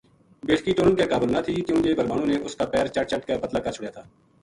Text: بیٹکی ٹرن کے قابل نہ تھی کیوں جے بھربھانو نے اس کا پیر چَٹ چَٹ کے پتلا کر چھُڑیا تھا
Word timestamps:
بیٹکی 0.47 0.73
ٹرن 0.77 0.95
کے 0.95 1.05
قابل 1.11 1.31
نہ 1.33 1.41
تھی 1.45 1.53
کیوں 1.67 1.81
جے 1.83 1.93
بھربھانو 1.95 2.25
نے 2.25 2.37
اس 2.45 2.55
کا 2.55 2.65
پیر 2.73 2.87
چَٹ 2.95 3.09
چَٹ 3.09 3.25
کے 3.27 3.37
پتلا 3.43 3.59
کر 3.63 3.71
چھُڑیا 3.75 3.91
تھا 3.91 4.01